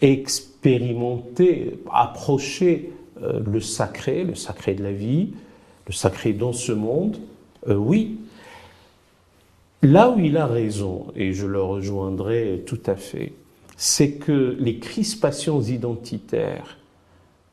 [0.00, 5.30] expérimenter, approcher euh, le sacré, le sacré de la vie,
[5.86, 7.18] le sacré dans ce monde,
[7.68, 8.18] euh, oui.
[9.82, 13.32] Là où il a raison, et je le rejoindrai tout à fait,
[13.76, 16.78] c'est que les crispations identitaires,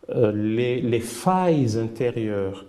[0.10, 2.66] euh, les, les, failles intérieures,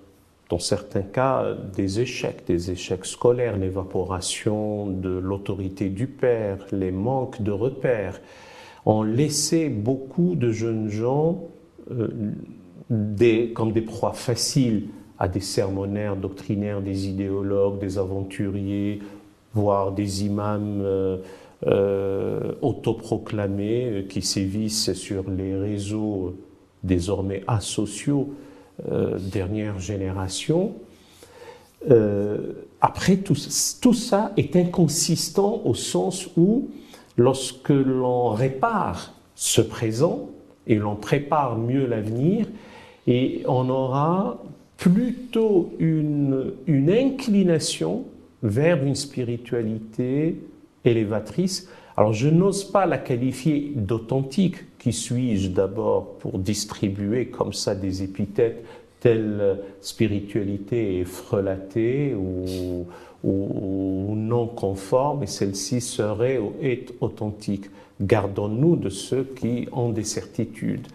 [0.49, 7.43] dans certains cas des échecs, des échecs scolaires, l'évaporation de l'autorité du père, les manques
[7.43, 8.21] de repères,
[8.87, 11.43] ont laissé beaucoup de jeunes gens
[11.91, 12.09] euh,
[13.55, 19.01] comme des proies faciles à des sermonnaires doctrinaires, des idéologues, des aventuriers,
[19.53, 21.19] voire des imams euh,
[21.67, 26.37] euh, autoproclamés qui sévissent sur les réseaux
[26.83, 28.33] désormais asociaux
[28.91, 30.75] euh, dernière génération.
[31.91, 33.37] Euh, après, tout,
[33.81, 36.69] tout, ça est inconsistant au sens où,
[37.17, 40.29] lorsque l'on répare ce présent
[40.67, 42.47] et l'on prépare mieux l'avenir,
[43.07, 44.43] et on aura
[44.77, 48.05] plutôt une, une inclination
[48.43, 50.41] vers une spiritualité
[50.85, 51.69] élévatrice.
[51.97, 58.03] Alors je n'ose pas la qualifier d'authentique, qui suis-je d'abord pour distribuer comme ça des
[58.03, 58.65] épithètes
[59.01, 62.87] telle spiritualité est frelatée ou,
[63.25, 67.67] non conforme et celle-ci serait ou est authentique?
[68.01, 70.87] Gardons-nous de ceux qui ont des certitudes.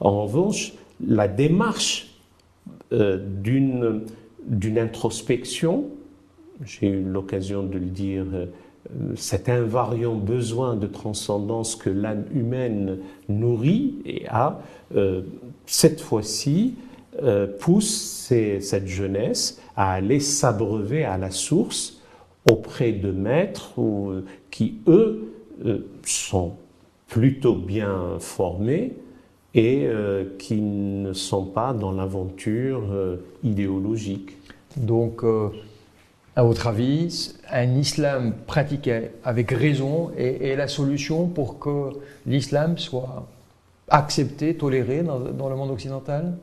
[0.00, 0.72] En revanche,
[1.04, 2.14] la démarche
[2.92, 5.86] euh, d'une introspection,
[6.64, 8.46] j'ai eu l'occasion de le dire euh,
[9.16, 14.60] cet invariant besoin de transcendance que l'âme humaine nourrit et a,
[14.94, 15.22] euh,
[15.66, 16.74] cette fois-ci,
[17.22, 18.26] euh, pousse
[18.60, 22.00] cette jeunesse à aller s'abreuver à la source
[22.50, 23.72] auprès de maîtres
[24.50, 25.32] qui, eux,
[26.04, 26.52] sont
[27.08, 28.96] plutôt bien formés
[29.54, 29.88] et
[30.38, 32.82] qui ne sont pas dans l'aventure
[33.42, 34.36] idéologique.
[34.76, 35.24] Donc,
[36.36, 41.90] à votre avis, un islam pratiqué avec raison est, la solution pour que
[42.26, 43.26] l'islam soit
[43.88, 46.36] accepté, toléré dans, le monde occidental?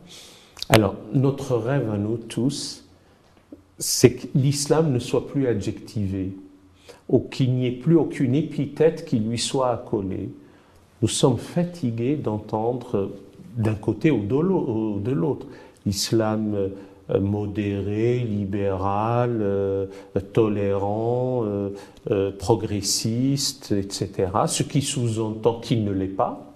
[0.70, 2.86] Alors, notre rêve à nous tous,
[3.80, 6.32] c'est que l'islam ne soit plus adjectivé,
[7.10, 10.30] ou qu'il n'y ait plus aucune épithète qui lui soit accolée.
[11.02, 13.12] Nous sommes fatigués d'entendre
[13.58, 15.48] d'un côté ou de l'autre
[15.86, 16.70] l'islam euh,
[17.20, 19.88] modéré, libéral, euh,
[20.34, 24.30] tolérant, euh, progressiste, etc.
[24.48, 26.54] Ce qui sous-entend qu'il ne l'est pas,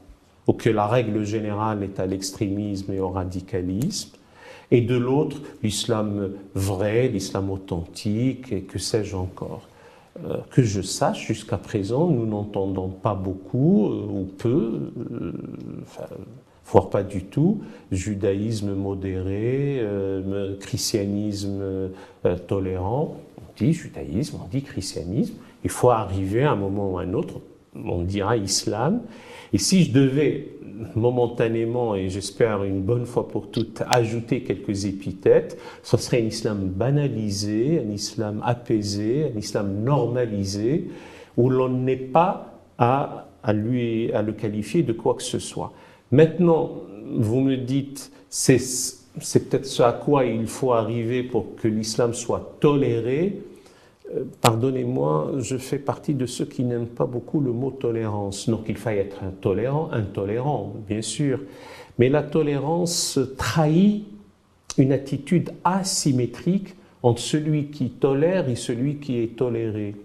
[0.47, 4.11] ou que la règle générale est à l'extrémisme et au radicalisme.
[4.71, 9.67] Et de l'autre, l'islam vrai, l'islam authentique, et que sais-je encore.
[10.49, 14.91] que je sache, jusqu'à présent, nous n'entendons pas beaucoup ou peu,
[16.65, 17.61] voire pas du tout.
[17.91, 21.89] Judaïsme modéré, euh, christianisme euh,
[22.47, 23.17] tolérant.
[23.37, 25.35] On dit judaïsme, on dit christianisme.
[25.63, 27.35] Il faut arriver à un moment ou à un autre,
[27.75, 29.01] on dira islam.
[29.53, 30.49] Et si je devais
[30.95, 36.67] momentanément, et j'espère une bonne fois pour toutes, ajouter quelques épithètes, ce serait un islam
[36.67, 40.89] banalisé, un islam apaisé, un islam normalisé,
[41.37, 45.71] où l'on n'est pas à, à, lui, à le qualifier de quoi que ce soit.
[46.15, 46.71] Maintenant,
[47.13, 52.55] vous me dites, c'est, peut-être ce à quoi il faut arriver pour que l'islam soit
[52.61, 53.41] toléré.
[54.15, 58.47] Euh, pardonnez-moi, je fais partie de ceux qui n'aiment pas beaucoup le mot tolérance.
[58.47, 61.41] Donc il faille être intolérant, intolérant, bien sûr.
[61.99, 64.05] Mais la tolérance trahit
[64.77, 69.95] une attitude asymétrique entre celui qui tolère et celui qui est toléré.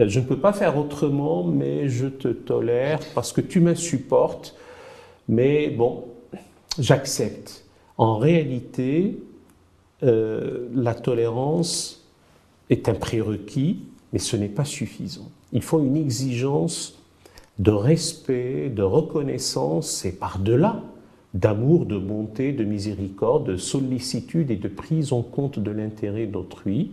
[0.00, 4.56] Euh, je ne peux pas faire autrement, mais je te tolère parce que tu m'insupportes.
[5.28, 6.04] Mais bon,
[6.78, 7.64] j'accepte.
[7.96, 9.18] En réalité,
[10.02, 12.06] euh, la tolérance
[12.70, 15.30] est un prérequis, mais ce n'est pas suffisant.
[15.52, 16.98] Il faut une exigence
[17.58, 20.82] de respect, de reconnaissance et par-delà
[21.34, 26.92] d'amour, de bonté, de miséricorde, de sollicitude et de prise en compte de l'intérêt d'autrui.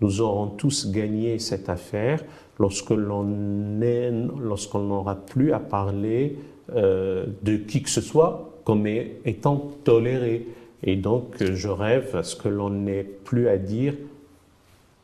[0.00, 2.22] Nous aurons tous gagné cette affaire
[2.58, 6.38] lorsque l'on n'aura plus à parler
[6.74, 10.46] euh, de qui que ce soit comme étant toléré.
[10.82, 13.94] Et donc je rêve à ce que l'on n'ait plus à dire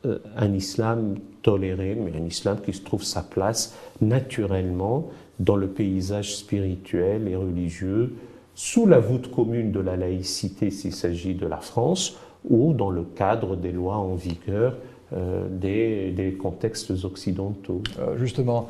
[0.07, 5.69] euh, un islam toléré, mais un islam qui se trouve sa place naturellement dans le
[5.69, 8.15] paysage spirituel et religieux,
[8.55, 13.03] sous la voûte commune de la laïcité s'il s'agit de la France, ou dans le
[13.03, 14.77] cadre des lois en vigueur
[15.15, 17.83] euh, des, contextes occidentaux.
[17.99, 18.69] Euh, justement,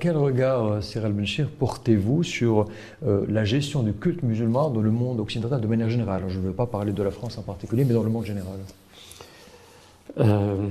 [0.00, 2.66] quel regard, Cyril Benchir, portez-vous sur
[3.02, 6.24] la gestion du culte musulman dans le monde occidental de manière générale?
[6.28, 8.58] Je ne veux pas parler de la France en particulier, mais dans le monde général.
[10.18, 10.68] Euh,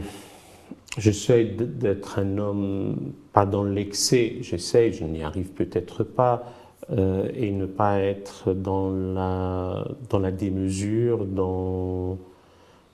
[0.97, 6.43] j'essaie d'être un homme, pas dans l'excès, j'essaie, je n'y arrive peut-être pas,
[6.91, 12.17] euh, et ne pas être dans la, dans la démesure dans,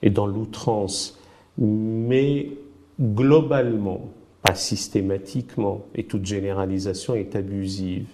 [0.02, 1.19] et dans l'outrance.
[1.60, 2.50] Mais
[3.00, 4.10] globalement,
[4.42, 8.08] pas systématiquement, et toute généralisation est abusive.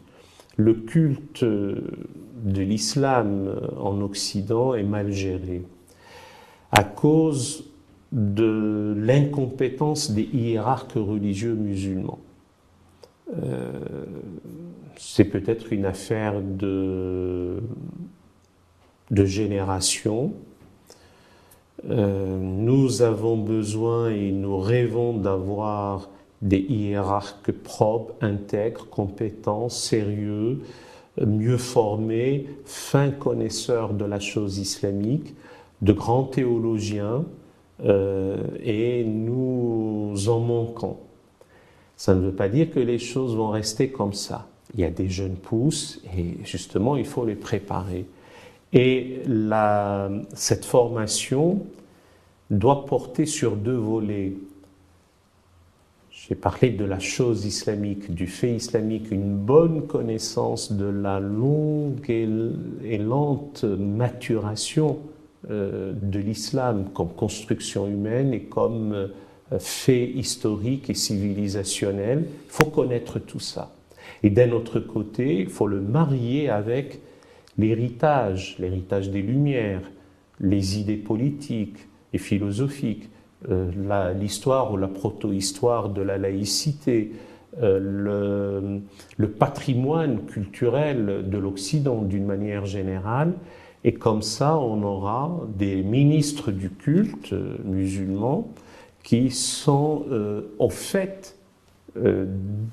[0.57, 5.63] Le culte de l'islam en Occident est mal géré
[6.71, 7.65] à cause
[8.11, 12.19] de l'incompétence des hiérarques religieux musulmans.
[13.43, 13.71] Euh,
[14.97, 17.61] c'est peut-être une affaire de,
[19.11, 20.33] de génération.
[21.89, 26.09] Euh, nous avons besoin et nous rêvons d'avoir
[26.41, 30.61] des hiérarques propres, intègres, compétents, sérieux,
[31.23, 35.33] mieux formés, fins connaisseurs de la chose islamique,
[35.81, 37.23] de grands théologiens,
[37.83, 40.97] euh, et nous en manquons.
[41.97, 44.47] Ça ne veut pas dire que les choses vont rester comme ça.
[44.73, 48.05] Il y a des jeunes pousses et justement, il faut les préparer.
[48.75, 49.21] Et
[50.33, 51.65] cette formation
[52.51, 54.33] doit porter sur deux volets.
[56.11, 62.09] J'ai parlé de la chose islamique, du fait islamique, une bonne connaissance de la longue
[62.09, 64.99] et lente maturation
[65.51, 69.07] euh, de l'islam comme construction humaine et comme euh,
[69.59, 72.25] fait historique et civilisationnel.
[72.27, 73.71] Il faut connaître tout ça.
[74.23, 76.99] Et d'un autre côté, il faut le marier avec
[77.57, 79.81] l'héritage, l'héritage des Lumières,
[80.39, 83.09] les idées politiques et philosophiques,
[83.49, 87.13] euh, l'histoire ou la proto-histoire de la laïcité,
[87.61, 88.81] le,
[89.15, 93.31] le, patrimoine culturel de l'Occident d'une manière générale,
[93.85, 98.49] et comme ça, on aura des ministres du culte euh, musulman
[99.03, 101.37] qui sont euh, au fait
[101.95, 102.25] euh,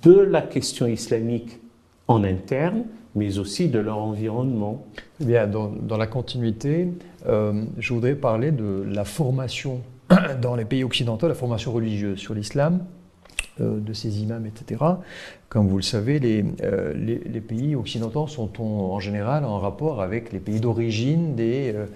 [0.03, 1.61] de la question islamique
[2.09, 2.85] en interne,
[3.15, 4.87] mais aussi de leur environnement.
[5.21, 6.89] Eh bien, dans, la continuité,
[7.27, 9.81] je voudrais parler de la formation
[10.41, 12.81] dans les pays occidentaux, la formation religieuse sur l'islam,
[13.61, 14.81] de ses imams, etc.
[15.53, 20.39] Comme vous le savez, les, euh, pays occidentaux sont en, général en rapport avec les
[20.39, 21.87] pays d'origine des, euh,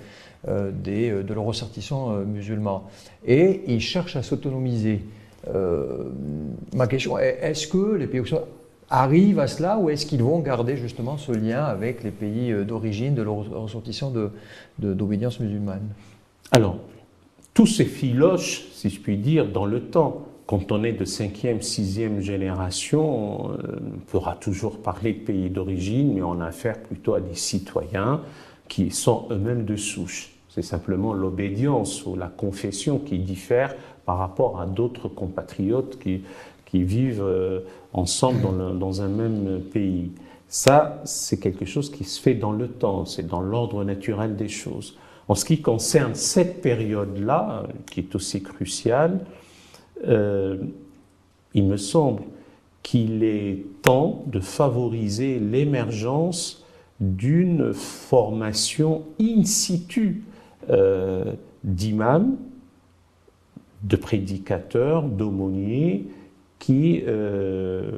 [0.46, 2.90] euh, des, de leurs ressortissants musulmans.
[3.26, 5.04] Et ils cherchent à s'autonomiser.
[6.74, 8.46] ma question est, est-ce que les pays occidentaux
[8.90, 13.14] arrivent à cela ou est-ce qu'ils vont garder justement ce lien avec les pays d'origine
[13.14, 14.12] de leurs ressortissants
[14.78, 15.88] d'obédience musulmane?
[16.52, 16.78] Alors,
[17.54, 21.60] tous ces filoches, si je puis dire, dans le temps, quand on est de cinquième,
[21.60, 23.58] sixième génération, on
[24.06, 28.20] pourra toujours parler de pays d'origine, mais on a affaire plutôt à des citoyens
[28.68, 30.30] qui sont eux-mêmes de souche.
[30.48, 33.74] C'est simplement l'obédience ou la confession qui diffère
[34.04, 36.22] par rapport à d'autres compatriotes qui,
[36.66, 37.60] qui vivent euh,
[37.94, 38.42] ensemble
[38.78, 40.10] dans, un même pays.
[40.48, 44.48] Ça, c'est quelque chose qui se fait dans le temps, c'est dans l'ordre naturel des
[44.48, 44.98] choses.
[45.28, 49.20] En ce qui concerne cette période-là, qui est aussi cruciale,
[50.06, 50.58] euh,
[51.54, 52.22] il me semble
[52.82, 56.64] qu'il est temps de favoriser l'émergence
[57.00, 60.22] d'une formation in situ
[60.70, 61.32] euh,
[61.64, 62.36] d'imams,
[63.82, 66.06] de prédicateurs, d'aumôniers
[66.58, 67.90] qui euh,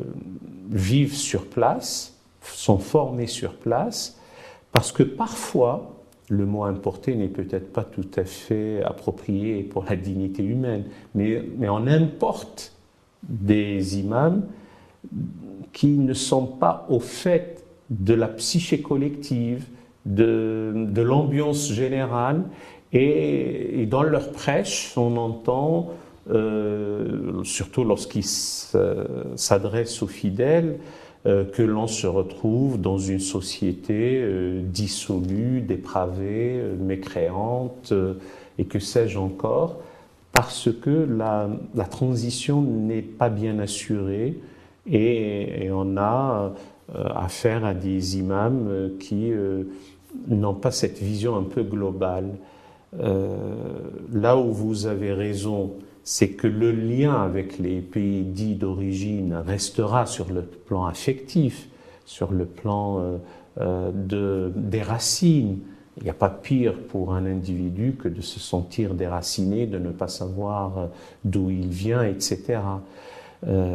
[0.71, 4.19] vivent sur place, sont formés sur place,
[4.73, 5.95] parce que parfois,
[6.29, 10.85] le mot importé n'est peut-être pas tout à fait approprié pour la dignité humaine,
[11.15, 12.73] mais, on importe
[13.23, 14.47] des imams
[15.73, 19.67] qui ne sont pas au fait de la psyché collective,
[20.05, 22.45] de, de l'ambiance générale,
[22.93, 25.91] et, dans leur prêche, on entend,
[26.31, 28.27] euh, surtout lorsqu'ils
[29.37, 30.79] s'adressent aux fidèles,
[31.27, 37.95] euh, que l'on se retrouve dans une société euh, dissolue, dépravée, mécréante,
[38.59, 39.81] et que sais-je encore,
[40.33, 41.09] parce que
[41.75, 44.39] la transition n'est pas bien assurée
[44.87, 46.53] et, on a
[46.95, 49.33] affaire à des imams qui
[50.29, 52.31] n'ont pas cette vision un peu globale.
[52.93, 55.73] là où vous avez raison,
[56.11, 61.69] c'est que le lien avec les pays dits d'origine restera sur le plan affectif,
[62.07, 63.19] sur le plan euh,
[63.61, 65.59] euh, de, des racines.
[65.99, 69.91] Il n'y a pas pire pour un individu que de se sentir déraciné, de ne
[69.91, 70.87] pas savoir euh,
[71.25, 72.61] d'où il vient, etc.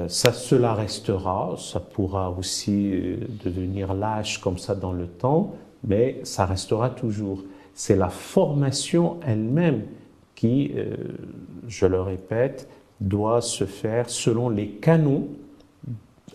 [0.08, 3.16] ça, cela restera, ça pourra aussi
[3.46, 5.54] devenir lâche comme ça dans le temps,
[5.84, 7.44] mais ça restera toujours.
[7.76, 9.84] C'est la formation elle-même
[10.34, 10.72] qui,
[11.68, 12.68] je le répète,
[13.02, 15.28] doit se faire selon les canons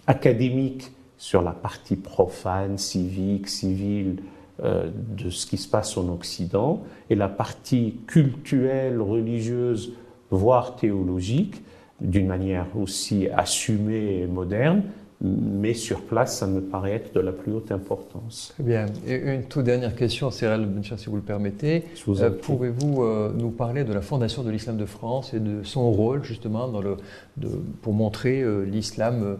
[0.07, 4.23] académiques sur la partie profane, civique, civile
[4.63, 9.93] euh, de ce qui se passe en Occident, et la partie culturelle, religieuse,
[10.31, 11.63] voire théologique,
[12.01, 14.83] d'une manière aussi assumée et moderne,
[15.21, 18.53] mais sur place, ça me paraît être de la plus haute importance.
[18.55, 18.87] Très bien.
[19.07, 21.85] Et une toute dernière question, Cyril Bencher, si vous le permettez.
[22.07, 25.91] Euh, pouvez-vous euh, nous parler de la fondation de l'islam de France et de son
[25.91, 26.97] rôle, justement, dans le,
[27.37, 27.49] de,
[27.83, 29.39] pour montrer euh, l'islam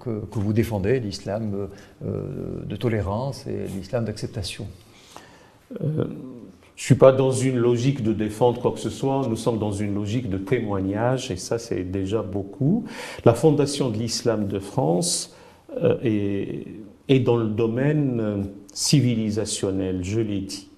[0.00, 1.68] que, que, vous défendez, l'islam
[2.02, 4.66] de tolérance et l'islam d'acceptation?
[6.76, 9.58] Je ne suis pas dans une logique de défendre quoi que ce soit, nous sommes
[9.58, 12.84] dans une logique de témoignage, et ça c'est déjà beaucoup.
[13.24, 15.36] La Fondation de l'Islam de France
[15.80, 20.68] euh, est, dans le domaine euh, civilisationnel, je l'ai dit.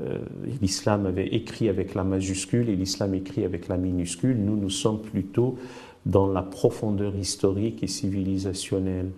[0.00, 0.18] Euh,
[0.62, 4.36] l'islam avait écrit avec la majuscule et l'islam écrit avec la minuscule.
[4.36, 5.58] Nous, nous sommes plutôt
[6.06, 9.10] dans la profondeur historique et civilisationnelle.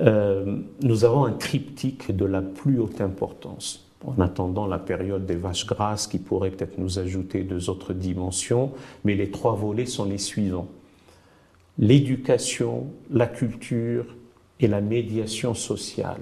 [0.00, 5.66] Nous avons un triptyque de la plus haute importance en attendant la période des vaches
[5.66, 8.72] grasses qui pourrait peut-être nous ajouter deux autres dimensions,
[9.04, 10.68] mais les trois volets sont les suivants.
[11.78, 14.06] L'éducation, la culture
[14.60, 16.20] et la médiation sociale.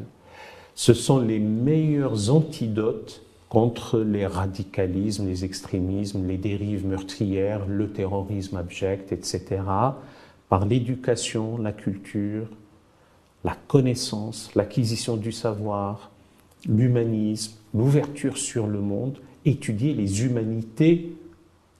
[0.74, 8.56] Ce sont les meilleurs antidotes contre les radicalismes, les extrémismes, les dérives meurtrières, le terrorisme
[8.56, 9.62] abject, etc.
[10.48, 12.48] Par l'éducation, la culture,
[13.44, 16.10] la connaissance, l'acquisition du savoir,
[16.68, 21.12] l'humanisme, l'ouverture sur le monde, étudier les humanités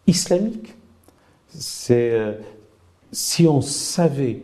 [0.06, 0.74] islamiques.
[1.48, 2.34] C'est euh,
[3.12, 4.42] si on savait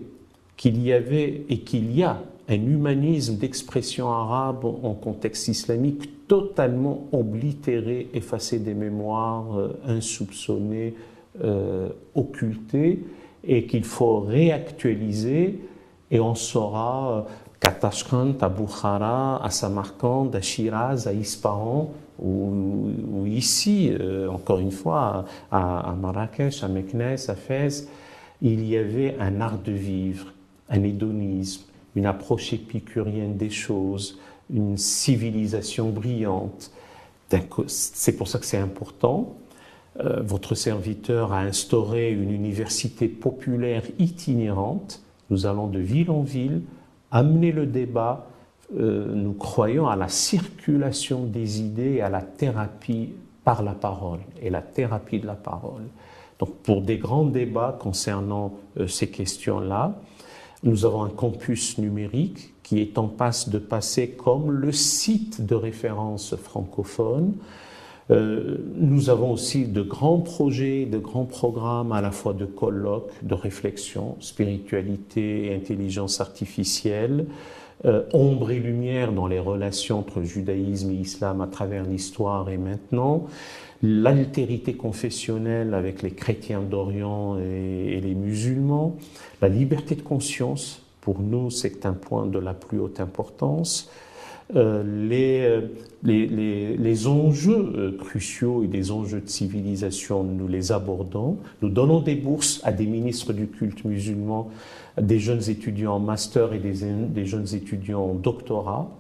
[0.57, 7.07] qu'il y avait et qu'il y a un humanisme d'expression arabe en contexte islamique totalement
[7.13, 10.95] oblitéré, effacé des mémoires, euh, insoupçonné,
[11.45, 13.01] euh, occulté,
[13.45, 15.61] et qu'il faut réactualiser,
[16.11, 17.27] et on saura
[17.63, 24.73] qu'à Tashkent, à Bukhara, à Samarkand, à Shiraz, à Ispahan, ou, ici, euh, encore une
[24.73, 27.89] fois, à, Marrakech, à Meknes, à Fès,
[28.43, 30.33] il y avait un art de vivre,
[30.71, 31.63] un hédonisme,
[31.95, 34.19] une approche épicurienne des choses,
[34.53, 36.73] une civilisation brillante.
[37.67, 39.37] C'est pour ça que c'est important.
[40.01, 45.01] Euh, votre serviteur a instauré une université populaire itinérante.
[45.31, 46.63] Nous allons de ville en ville
[47.13, 48.27] amener le débat,
[48.77, 53.11] euh, nous croyons à la circulation des idées et à la thérapie
[53.45, 55.83] par la parole et la thérapie de la parole.
[56.41, 58.55] Donc pour des grands débats concernant
[58.89, 59.95] ces questions-là,
[60.65, 65.55] nous avons un campus numérique qui est en passe de passer comme le site de
[65.55, 67.35] référence francophone.
[68.13, 73.13] Euh, nous avons aussi de grands projets, de grands programmes à la fois de colloques,
[73.23, 77.27] de réflexion, spiritualité et intelligence artificielle,
[77.87, 82.59] euh, ombre et lumière dans les relations entre judaïsme et islam à travers l'histoire et
[82.59, 83.27] maintenant,
[83.83, 88.97] l'altérité confessionnelle avec les chrétiens d'Orient et, les musulmans,
[89.41, 93.91] la liberté de conscience, pour nous c'est un point de la plus haute importance,
[94.55, 95.61] euh, les,
[96.03, 101.39] les, les, enjeux euh, cruciaux et des enjeux de civilisation, nous les abordons.
[101.63, 104.51] Nous donnons des bourses à des ministres du culte musulman,
[105.01, 108.91] des jeunes étudiants en master et des, des jeunes étudiants en doctorat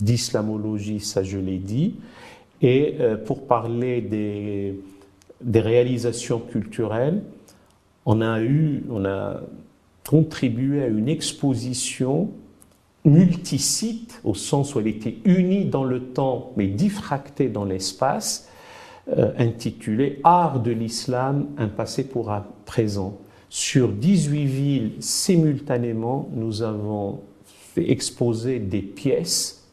[0.00, 1.94] d'islamologie, ça je l'ai dit.
[2.62, 4.80] Et euh, pour parler des,
[5.40, 7.22] des réalisations culturelles,
[8.06, 9.40] on a eu, on a
[10.06, 12.30] contribué à une exposition
[13.04, 18.48] multisite, au sens où elle était unie dans le temps mais diffractée dans l'espace,
[19.16, 23.18] euh, intitulée Art de l'islam, un passé pour un présent.
[23.48, 29.68] Sur 18 villes simultanément, nous avons fait exposer des pièces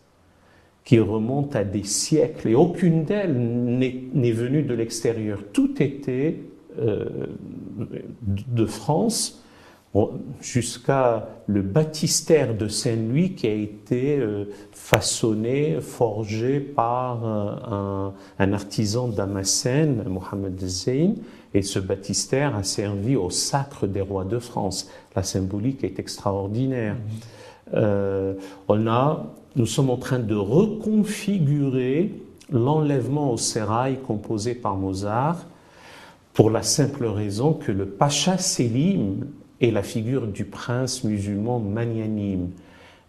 [0.85, 5.39] qui remontent à des siècles et aucune d'elles n'est venue de l'extérieur.
[5.51, 6.39] Tout était
[6.79, 7.27] euh,
[8.27, 9.43] de France
[10.41, 18.13] jusqu'à le baptistère de Saint-Louis qui a été euh, façonné, forgé par un,
[18.53, 21.15] artisan damascène, Mohamed Zeyn,
[21.53, 24.89] et ce baptistère a servi au sacre des rois de France.
[25.15, 26.95] La symbolique est extraordinaire.
[26.95, 26.99] Mmh.
[27.73, 28.33] Euh,
[28.67, 29.25] on a,
[29.55, 32.13] nous sommes en train de reconfigurer
[32.51, 35.45] l'enlèvement au sérail composé par Mozart
[36.33, 39.25] pour la simple raison que le Pacha Selim
[39.61, 42.49] et la figure du prince musulman magnanime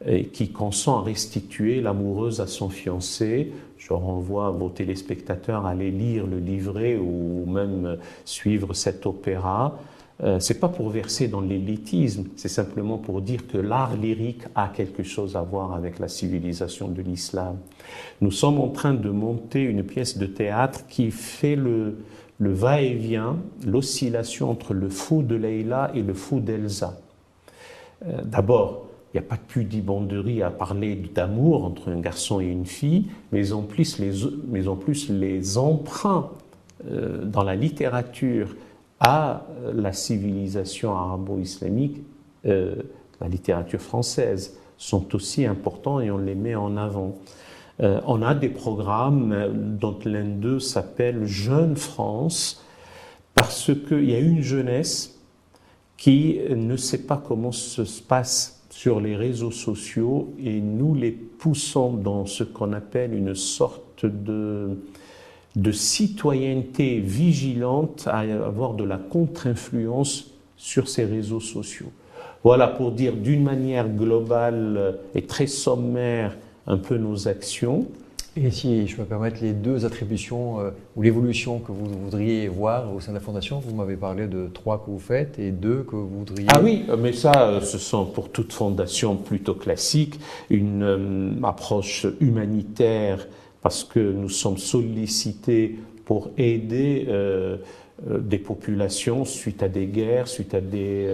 [0.07, 3.53] euh, qui consent à restituer l'amoureuse à son fiancé.
[3.77, 9.79] Je renvoie vos téléspectateurs à aller lire le livret ou même suivre cet opéra.
[10.23, 14.69] Euh, c'est pas pour verser dans l'élitisme, c'est simplement pour dire que l'art lyrique a
[14.69, 17.57] quelque chose à voir avec la civilisation de l'islam.
[18.21, 21.99] Nous sommes en train de monter une pièce de théâtre qui fait le,
[22.39, 23.37] le va-et-vient,
[23.67, 26.99] l'oscillation entre le fou de Leïla et le fou d'Elsa.
[28.07, 32.47] Euh, d'abord, il n'y a pas de pudibonderie à parler d'amour entre un garçon et
[32.47, 34.13] une fille, mais en plus les,
[34.47, 36.31] mais en plus les emprunts
[36.91, 38.55] euh, dans la littérature
[39.01, 42.03] à la civilisation arabo-islamique,
[42.47, 42.75] euh,
[43.21, 47.17] la littérature française, sont aussi importants et on les met en avant.
[47.81, 52.65] Euh, on a des programmes euh, dont l'un d'eux s'appelle Jeune France,
[53.35, 55.17] parce qu'il y a une jeunesse
[55.97, 61.93] qui ne sait pas comment se passe sur les réseaux sociaux et nous les poussons
[61.93, 64.79] dans ce qu'on appelle une sorte de,
[65.57, 71.91] de citoyenneté vigilante à avoir de la contre-influence sur ces réseaux sociaux.
[72.45, 76.37] Voilà pour dire d'une manière globale et très sommaire
[76.69, 77.87] un peu nos actions.
[78.37, 82.95] Et si je me permettre, les deux attributions euh, ou l'évolution que vous voudriez voir
[82.95, 85.83] au sein de la Fondation, vous m'avez parlé de trois que vous faites et deux
[85.83, 86.47] que vous voudriez.
[86.53, 92.07] Ah oui, mais ça, euh, ce sont pour toute fondation plutôt classique, une euh, approche
[92.21, 93.27] humanitaire
[93.61, 97.09] parce que nous sommes sollicités pour aider
[98.07, 101.09] des populations suite à des guerres, suite à des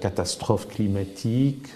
[0.00, 1.72] catastrophes climatiques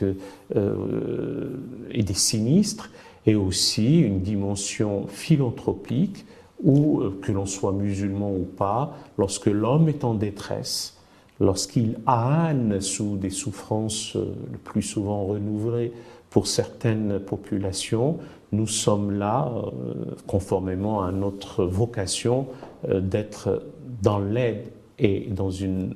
[0.54, 2.90] et des sinistres
[3.28, 6.24] et aussi une dimension philanthropique
[6.62, 10.96] où, euh, que l'on soit musulman ou pas, lorsque l'homme est en détresse,
[11.40, 15.92] lorsqu'il âne sous des souffrances euh, le plus souvent renouvelées
[16.30, 18.18] pour certaines populations,
[18.52, 19.94] nous sommes là, euh,
[20.26, 22.46] conformément à notre vocation,
[22.88, 23.64] d'être
[24.02, 24.64] dans l'aide
[24.98, 25.94] et dans une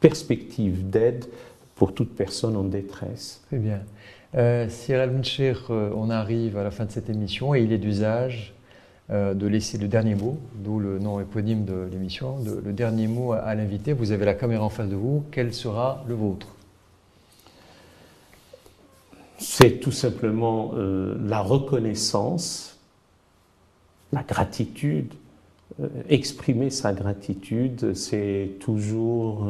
[0.00, 1.24] perspective d'aide
[1.74, 3.42] pour toute personne en détresse.
[3.48, 3.80] Très bien.
[4.34, 7.78] Euh, Sir Al-Munchir, euh, on arrive à la fin de cette émission et il est
[7.78, 8.54] d'usage
[9.10, 13.32] euh, de laisser le dernier mot, d'où le nom éponyme de l'émission, le dernier mot
[13.32, 13.92] à, l'invité.
[13.92, 16.48] Vous avez la caméra en face de vous, quel sera le vôtre?
[19.38, 22.80] C'est tout simplement la reconnaissance,
[24.10, 25.12] la gratitude.
[26.08, 29.46] Exprimer sa gratitude, c'est toujours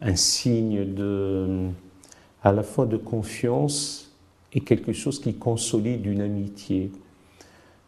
[0.00, 1.68] un signe de
[2.42, 4.12] à la fois de confiance
[4.52, 6.92] et quelque chose qui consolide une amitié.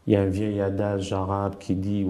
[0.07, 2.07] Il y a un vieil adage arabe qui dit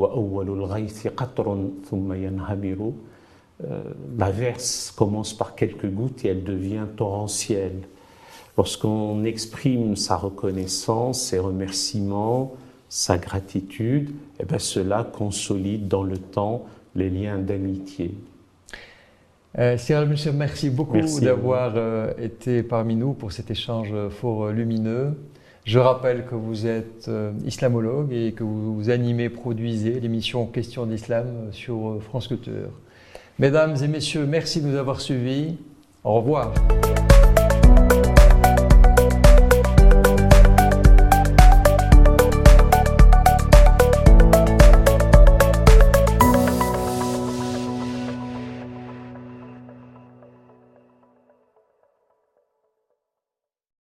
[4.18, 7.80] la verse commence par quelques gouttes et elle devient torrentielle.
[8.57, 12.55] Lorsqu'on exprime sa reconnaissance, ses remerciements,
[12.89, 14.11] sa gratitude,
[14.41, 18.14] eh bien cela consolide dans le temps les liens d'amitié.
[19.59, 19.76] Euh,
[20.34, 25.14] merci beaucoup d'avoir euh, été parmi nous pour cet échange fort lumineux.
[25.66, 31.26] Je rappelle que vous êtes euh, islamologue et que vous animez, produisez l'émission Questions d'Islam
[31.51, 32.70] sur euh, France Culture.
[33.41, 35.57] Mesdames et messieurs, merci de nous avoir suivis.
[36.05, 36.55] Au revoir.